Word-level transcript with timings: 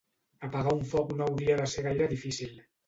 Apagar 0.47 0.73
un 0.79 0.81
foc 0.93 1.13
no 1.21 1.29
hauria 1.29 1.61
de 1.61 1.71
ser 1.77 1.87
gaire 1.91 2.11
difícil. 2.19 2.61